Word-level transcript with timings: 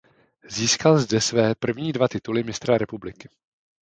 Získal 0.49 0.97
zde 0.99 1.21
své 1.21 1.55
první 1.55 1.91
dva 1.91 2.07
tituly 2.07 2.43
mistra 2.43 2.77
republiky. 2.77 3.29